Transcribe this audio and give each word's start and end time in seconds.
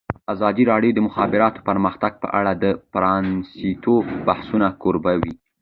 ازادي 0.33 0.63
راډیو 0.71 0.91
د 0.95 0.95
د 1.03 1.05
مخابراتو 1.07 1.59
پرمختګ 1.69 2.11
په 2.23 2.27
اړه 2.39 2.51
د 2.63 2.65
پرانیستو 2.93 3.93
بحثونو 4.27 4.67
کوربه 4.83 5.13
وه. 5.21 5.31